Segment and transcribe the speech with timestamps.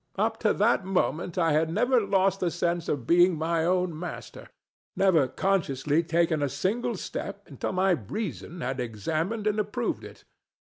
[0.15, 4.47] Up to that moment I had never lost the sense of being my own master;
[4.95, 10.23] never consciously taken a single step until my reason had examined and approved it.